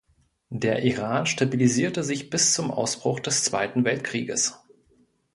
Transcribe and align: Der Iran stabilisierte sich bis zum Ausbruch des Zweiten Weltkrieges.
Der 0.49 0.81
Iran 0.81 1.27
stabilisierte 1.27 2.03
sich 2.03 2.31
bis 2.31 2.55
zum 2.55 2.71
Ausbruch 2.71 3.19
des 3.19 3.43
Zweiten 3.43 3.85
Weltkrieges. 3.85 4.57